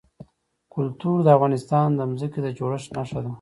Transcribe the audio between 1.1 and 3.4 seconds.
د افغانستان د ځمکې د جوړښت نښه ده.